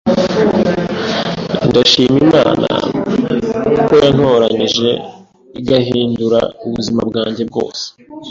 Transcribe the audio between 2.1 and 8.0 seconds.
Imana ko yantoranyije, igahindura ubuzima bwanjye bwose.